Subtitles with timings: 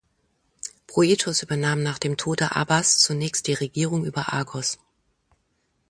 [0.87, 4.79] Proitos übernahm nach dem Tode Abas’ zunächst die Regierung über Argos.